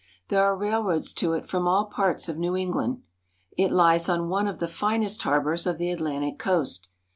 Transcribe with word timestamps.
There 0.29 0.43
are 0.43 0.57
railroads 0.57 1.13
to 1.13 1.33
it 1.33 1.47
from 1.47 1.67
all 1.67 1.85
parts 1.85 2.27
of 2.27 2.35
New 2.39 2.55
England. 2.57 3.03
It 3.55 3.71
lies 3.71 4.09
on 4.09 4.29
one 4.29 4.47
of 4.47 4.57
the 4.57 4.67
finest 4.67 5.21
harbors 5.21 5.67
of 5.67 5.77
the 5.77 5.91
Atlantic 5.91 6.39
coast. 6.39 6.89